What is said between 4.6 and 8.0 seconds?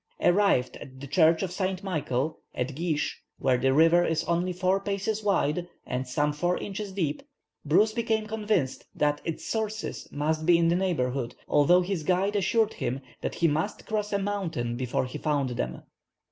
paces wide, and some four inches deep, Bruce